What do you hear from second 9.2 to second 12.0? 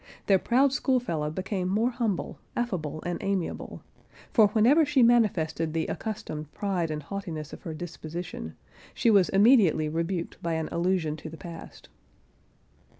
immediately rebuked by an allusion to the past.